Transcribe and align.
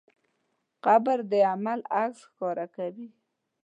قبر 0.85 1.17
د 1.31 1.33
عمل 1.51 1.79
عکس 1.99 2.19
ښکاره 2.27 2.65
کوي. 2.75 3.07